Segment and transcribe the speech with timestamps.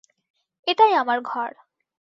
[0.67, 1.51] এটাই আমার ঘর!